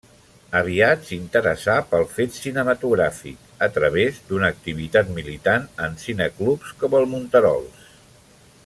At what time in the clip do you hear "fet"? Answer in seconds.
2.13-2.33